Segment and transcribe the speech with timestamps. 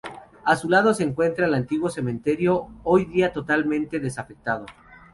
[0.45, 4.65] A su lado se encuentra el antiguo cementerio, hoy en día totalmente desafectado.